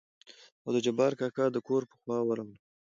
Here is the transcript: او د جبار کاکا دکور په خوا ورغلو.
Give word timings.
او 0.63 0.69
د 0.75 0.77
جبار 0.85 1.11
کاکا 1.19 1.45
دکور 1.55 1.81
په 1.89 1.95
خوا 2.01 2.17
ورغلو. 2.27 2.57